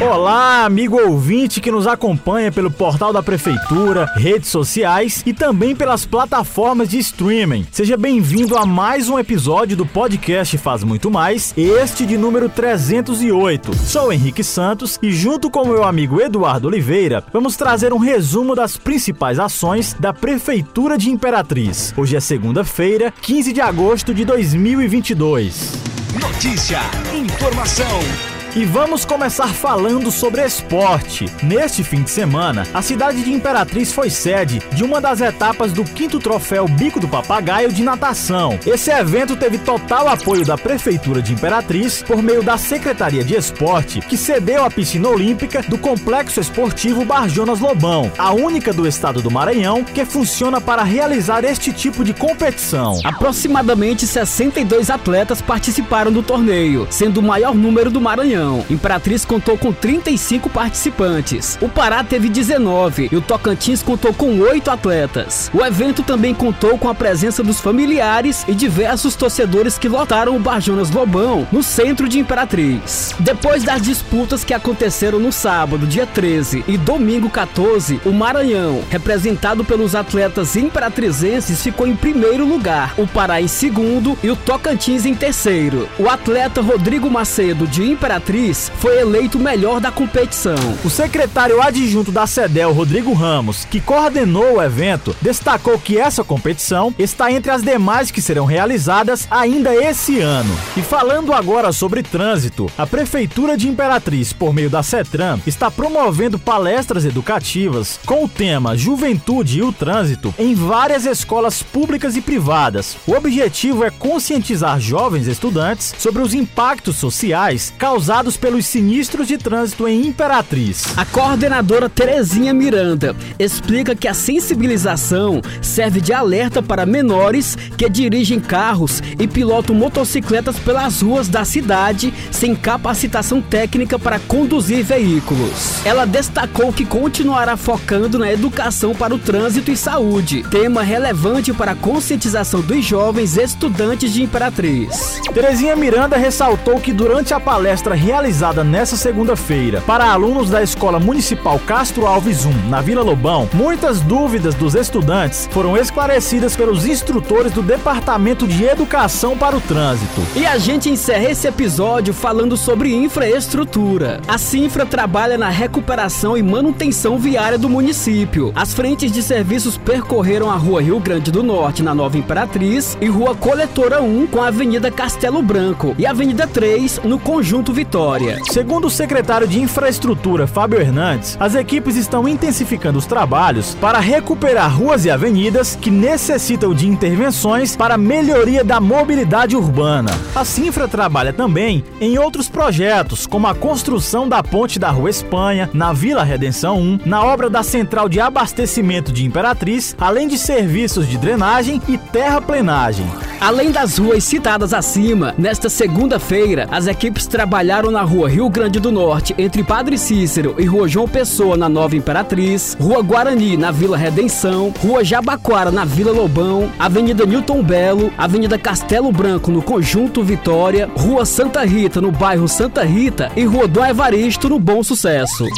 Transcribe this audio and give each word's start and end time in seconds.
Olá, 0.00 0.64
amigo 0.64 1.00
ouvinte 1.00 1.60
que 1.60 1.70
nos 1.70 1.86
acompanha 1.86 2.50
pelo 2.50 2.70
portal 2.70 3.12
da 3.12 3.22
Prefeitura, 3.22 4.06
redes 4.16 4.48
sociais 4.48 5.22
e 5.24 5.32
também 5.32 5.74
pelas 5.74 6.04
plataformas 6.04 6.88
de 6.88 6.98
streaming. 6.98 7.66
Seja 7.70 7.96
bem-vindo 7.96 8.56
a 8.56 8.66
mais 8.66 9.08
um 9.08 9.18
episódio 9.18 9.76
do 9.76 9.86
podcast 9.86 10.56
Faz 10.58 10.82
Muito 10.84 11.10
Mais, 11.10 11.54
este 11.56 12.04
de 12.04 12.16
número 12.16 12.48
308. 12.48 13.76
Sou 13.76 14.12
Henrique 14.12 14.44
Santos 14.44 14.98
e, 15.02 15.12
junto 15.12 15.50
com 15.50 15.66
meu 15.66 15.84
amigo 15.84 16.20
Eduardo 16.20 16.68
Oliveira, 16.68 17.24
vamos 17.32 17.56
trazer 17.56 17.92
um 17.92 17.98
resumo 17.98 18.54
das 18.54 18.76
principais 18.76 19.38
ações 19.38 19.94
da 19.98 20.12
Prefeitura 20.12 20.98
de 20.98 21.10
Imperatriz. 21.10 21.94
Hoje 21.96 22.16
é 22.16 22.20
segunda-feira, 22.20 23.12
15 23.22 23.52
de 23.52 23.60
agosto 23.60 24.14
de 24.14 24.24
2022. 24.24 25.72
Notícia, 26.20 26.80
informação 27.14 28.31
e 28.54 28.66
vamos 28.66 29.04
começar 29.04 29.48
falando 29.48 30.10
sobre 30.10 30.44
esporte. 30.44 31.26
Neste 31.42 31.82
fim 31.82 32.02
de 32.02 32.10
semana, 32.10 32.66
a 32.74 32.82
cidade 32.82 33.22
de 33.22 33.32
Imperatriz 33.32 33.92
foi 33.92 34.10
sede 34.10 34.60
de 34.72 34.84
uma 34.84 35.00
das 35.00 35.20
etapas 35.20 35.72
do 35.72 35.84
quinto 35.84 36.18
troféu 36.18 36.66
Bico 36.66 37.00
do 37.00 37.08
Papagaio 37.08 37.72
de 37.72 37.82
natação. 37.82 38.58
Esse 38.66 38.90
evento 38.90 39.36
teve 39.36 39.56
total 39.58 40.08
apoio 40.08 40.44
da 40.44 40.58
Prefeitura 40.58 41.22
de 41.22 41.32
Imperatriz 41.32 42.02
por 42.02 42.22
meio 42.22 42.42
da 42.42 42.58
Secretaria 42.58 43.24
de 43.24 43.34
Esporte, 43.34 44.00
que 44.00 44.16
cedeu 44.16 44.64
a 44.64 44.70
piscina 44.70 45.08
olímpica 45.08 45.62
do 45.62 45.78
Complexo 45.78 46.38
Esportivo 46.38 47.04
Barjonas 47.04 47.60
Lobão, 47.60 48.12
a 48.18 48.32
única 48.32 48.72
do 48.72 48.86
estado 48.86 49.22
do 49.22 49.30
Maranhão 49.30 49.82
que 49.82 50.04
funciona 50.04 50.60
para 50.60 50.82
realizar 50.82 51.44
este 51.44 51.72
tipo 51.72 52.04
de 52.04 52.12
competição. 52.12 53.00
Aproximadamente 53.04 54.06
62 54.06 54.90
atletas 54.90 55.40
participaram 55.40 56.12
do 56.12 56.22
torneio, 56.22 56.86
sendo 56.90 57.20
o 57.20 57.22
maior 57.22 57.54
número 57.54 57.90
do 57.90 58.00
Maranhão. 58.00 58.41
Imperatriz 58.68 59.24
contou 59.24 59.56
com 59.56 59.72
35 59.72 60.50
participantes. 60.50 61.58
O 61.60 61.68
Pará 61.68 62.02
teve 62.02 62.28
19 62.28 63.08
e 63.10 63.16
o 63.16 63.20
Tocantins 63.20 63.82
contou 63.82 64.12
com 64.12 64.38
8 64.38 64.70
atletas. 64.70 65.50
O 65.54 65.64
evento 65.64 66.02
também 66.02 66.34
contou 66.34 66.76
com 66.78 66.88
a 66.88 66.94
presença 66.94 67.42
dos 67.42 67.60
familiares 67.60 68.44
e 68.48 68.54
diversos 68.54 69.14
torcedores 69.14 69.78
que 69.78 69.88
lotaram 69.88 70.36
o 70.36 70.40
Barjonas 70.40 70.90
Lobão, 70.90 71.46
no 71.52 71.62
centro 71.62 72.08
de 72.08 72.18
Imperatriz. 72.18 73.14
Depois 73.18 73.62
das 73.62 73.82
disputas 73.82 74.44
que 74.44 74.54
aconteceram 74.54 75.18
no 75.18 75.32
sábado, 75.32 75.86
dia 75.86 76.06
13 76.06 76.64
e 76.66 76.76
domingo 76.76 77.30
14, 77.30 78.00
o 78.04 78.12
Maranhão, 78.12 78.82
representado 78.90 79.64
pelos 79.64 79.94
atletas 79.94 80.56
imperatrizenses, 80.56 81.62
ficou 81.62 81.86
em 81.86 81.94
primeiro 81.94 82.46
lugar, 82.46 82.94
o 82.96 83.06
Pará 83.06 83.40
em 83.40 83.48
segundo 83.48 84.18
e 84.22 84.30
o 84.30 84.36
Tocantins 84.36 85.04
em 85.04 85.14
terceiro. 85.14 85.88
O 85.98 86.08
atleta 86.08 86.60
Rodrigo 86.60 87.10
Macedo 87.10 87.66
de 87.66 87.82
Imperatriz 87.82 88.31
Foi 88.78 88.98
eleito 88.98 89.38
melhor 89.38 89.78
da 89.78 89.92
competição. 89.92 90.54
O 90.82 90.88
secretário 90.88 91.60
adjunto 91.60 92.10
da 92.10 92.26
CEDEL, 92.26 92.72
Rodrigo 92.72 93.12
Ramos, 93.12 93.66
que 93.66 93.78
coordenou 93.78 94.54
o 94.54 94.62
evento, 94.62 95.14
destacou 95.20 95.78
que 95.78 95.98
essa 95.98 96.24
competição 96.24 96.94
está 96.98 97.30
entre 97.30 97.50
as 97.50 97.62
demais 97.62 98.10
que 98.10 98.22
serão 98.22 98.46
realizadas 98.46 99.28
ainda 99.30 99.74
esse 99.74 100.20
ano. 100.20 100.56
E 100.74 100.80
falando 100.80 101.34
agora 101.34 101.72
sobre 101.72 102.02
trânsito, 102.02 102.70
a 102.78 102.86
Prefeitura 102.86 103.54
de 103.54 103.68
Imperatriz, 103.68 104.32
por 104.32 104.54
meio 104.54 104.70
da 104.70 104.82
CETRAN, 104.82 105.38
está 105.46 105.70
promovendo 105.70 106.38
palestras 106.38 107.04
educativas 107.04 108.00
com 108.06 108.24
o 108.24 108.28
tema 108.28 108.78
Juventude 108.78 109.58
e 109.58 109.62
o 109.62 109.74
Trânsito 109.74 110.34
em 110.38 110.54
várias 110.54 111.04
escolas 111.04 111.62
públicas 111.62 112.16
e 112.16 112.22
privadas. 112.22 112.96
O 113.06 113.12
objetivo 113.12 113.84
é 113.84 113.90
conscientizar 113.90 114.80
jovens 114.80 115.26
estudantes 115.26 115.94
sobre 115.98 116.22
os 116.22 116.32
impactos 116.32 116.96
sociais 116.96 117.74
causados 117.76 118.21
causados 118.22 118.36
pelos 118.36 118.66
sinistros 118.66 119.26
de 119.26 119.36
trânsito 119.36 119.88
em 119.88 120.06
Imperatriz. 120.06 120.84
A 120.96 121.04
coordenadora 121.04 121.88
Terezinha 121.88 122.54
Miranda 122.54 123.16
explica 123.38 123.96
que 123.96 124.06
a 124.06 124.14
sensibilização 124.14 125.42
serve 125.60 126.00
de 126.00 126.12
alerta 126.12 126.62
para 126.62 126.86
menores 126.86 127.56
que 127.76 127.88
dirigem 127.88 128.38
carros 128.38 129.02
e 129.18 129.26
pilotam 129.26 129.74
motocicletas 129.74 130.58
pelas 130.58 131.02
ruas 131.02 131.28
da 131.28 131.44
cidade 131.44 132.14
sem 132.30 132.54
capacitação 132.54 133.42
técnica 133.42 133.98
para 133.98 134.20
conduzir 134.20 134.84
veículos. 134.84 135.84
Ela 135.84 136.06
destacou 136.06 136.72
que 136.72 136.84
continuará 136.84 137.56
focando 137.56 138.18
na 138.18 138.32
educação 138.32 138.94
para 138.94 139.14
o 139.14 139.18
trânsito 139.18 139.70
e 139.70 139.76
saúde, 139.76 140.44
tema 140.48 140.82
relevante 140.82 141.52
para 141.52 141.72
a 141.72 141.76
conscientização 141.76 142.60
dos 142.60 142.84
jovens 142.84 143.36
estudantes 143.36 144.12
de 144.12 144.22
Imperatriz. 144.22 145.20
Terezinha 145.34 145.74
Miranda 145.74 146.16
ressaltou 146.16 146.78
que 146.78 146.92
durante 146.92 147.34
a 147.34 147.40
palestra 147.40 147.94
realizada 148.12 148.62
nesta 148.62 148.94
segunda-feira 148.94 149.80
para 149.86 150.04
alunos 150.04 150.50
da 150.50 150.62
Escola 150.62 151.00
Municipal 151.00 151.58
Castro 151.60 152.06
Alves 152.06 152.44
1, 152.44 152.68
na 152.68 152.82
Vila 152.82 153.02
Lobão, 153.02 153.48
muitas 153.54 154.02
dúvidas 154.02 154.54
dos 154.54 154.74
estudantes 154.74 155.48
foram 155.50 155.78
esclarecidas 155.78 156.54
pelos 156.54 156.84
instrutores 156.84 157.52
do 157.52 157.62
Departamento 157.62 158.46
de 158.46 158.64
Educação 158.64 159.34
para 159.34 159.56
o 159.56 159.62
Trânsito. 159.62 160.20
E 160.36 160.44
a 160.44 160.58
gente 160.58 160.90
encerra 160.90 161.30
esse 161.30 161.48
episódio 161.48 162.12
falando 162.12 162.54
sobre 162.54 162.94
infraestrutura. 162.94 164.20
A 164.28 164.36
Sinfra 164.36 164.84
trabalha 164.84 165.38
na 165.38 165.48
recuperação 165.48 166.36
e 166.36 166.42
manutenção 166.42 167.16
viária 167.16 167.56
do 167.56 167.70
município. 167.70 168.52
As 168.54 168.74
frentes 168.74 169.10
de 169.10 169.22
serviços 169.22 169.78
percorreram 169.78 170.50
a 170.50 170.56
Rua 170.56 170.82
Rio 170.82 171.00
Grande 171.00 171.32
do 171.32 171.42
Norte, 171.42 171.82
na 171.82 171.94
Nova 171.94 172.18
Imperatriz, 172.18 172.94
e 173.00 173.06
Rua 173.06 173.34
Coletora 173.34 174.02
1, 174.02 174.26
com 174.26 174.42
a 174.42 174.48
Avenida 174.48 174.90
Castelo 174.90 175.40
Branco, 175.40 175.94
e 175.96 176.04
Avenida 176.04 176.46
3, 176.46 177.00
no 177.04 177.18
Conjunto 177.18 177.72
Vitória 177.72 177.91
vitória. 177.92 178.38
Segundo 178.44 178.86
o 178.86 178.90
secretário 178.90 179.46
de 179.46 179.60
Infraestrutura, 179.60 180.46
Fábio 180.46 180.80
Hernandes, 180.80 181.36
as 181.38 181.54
equipes 181.54 181.94
estão 181.94 182.26
intensificando 182.26 182.98
os 182.98 183.04
trabalhos 183.04 183.74
para 183.74 183.98
recuperar 183.98 184.74
ruas 184.74 185.04
e 185.04 185.10
avenidas 185.10 185.76
que 185.76 185.90
necessitam 185.90 186.72
de 186.72 186.88
intervenções 186.88 187.76
para 187.76 187.98
melhoria 187.98 188.64
da 188.64 188.80
mobilidade 188.80 189.54
urbana. 189.54 190.10
A 190.34 190.42
Sinfra 190.42 190.88
trabalha 190.88 191.34
também 191.34 191.84
em 192.00 192.18
outros 192.18 192.48
projetos, 192.48 193.26
como 193.26 193.46
a 193.46 193.54
construção 193.54 194.26
da 194.26 194.42
ponte 194.42 194.78
da 194.78 194.90
Rua 194.90 195.10
Espanha, 195.10 195.68
na 195.74 195.92
Vila 195.92 196.24
Redenção 196.24 196.80
1, 196.80 197.00
na 197.04 197.22
obra 197.22 197.50
da 197.50 197.62
central 197.62 198.08
de 198.08 198.18
abastecimento 198.18 199.12
de 199.12 199.26
Imperatriz, 199.26 199.94
além 200.00 200.28
de 200.28 200.38
serviços 200.38 201.06
de 201.06 201.18
drenagem 201.18 201.82
e 201.86 201.98
terraplenagem. 201.98 203.31
Além 203.42 203.72
das 203.72 203.98
ruas 203.98 204.22
citadas 204.22 204.72
acima, 204.72 205.34
nesta 205.36 205.68
segunda-feira, 205.68 206.68
as 206.70 206.86
equipes 206.86 207.26
trabalharam 207.26 207.90
na 207.90 208.00
rua 208.02 208.28
Rio 208.28 208.48
Grande 208.48 208.78
do 208.78 208.92
Norte, 208.92 209.34
entre 209.36 209.64
Padre 209.64 209.98
Cícero 209.98 210.54
e 210.58 210.64
Rua 210.64 210.86
João 210.86 211.08
Pessoa, 211.08 211.56
na 211.56 211.68
Nova 211.68 211.96
Imperatriz, 211.96 212.76
Rua 212.80 213.02
Guarani, 213.02 213.56
na 213.56 213.72
Vila 213.72 213.96
Redenção, 213.96 214.72
Rua 214.80 215.02
Jabaquara, 215.02 215.72
na 215.72 215.84
Vila 215.84 216.12
Lobão, 216.12 216.70
Avenida 216.78 217.26
Newton 217.26 217.64
Belo, 217.64 218.12
Avenida 218.16 218.56
Castelo 218.56 219.10
Branco, 219.10 219.50
no 219.50 219.60
Conjunto 219.60 220.22
Vitória, 220.22 220.88
Rua 220.96 221.26
Santa 221.26 221.64
Rita, 221.64 222.00
no 222.00 222.12
bairro 222.12 222.46
Santa 222.46 222.84
Rita 222.84 223.32
e 223.34 223.42
Rua 223.42 223.66
Dom 223.66 223.84
Evaristo, 223.84 224.48
no 224.48 224.60
Bom 224.60 224.84
Sucesso. 224.84 225.48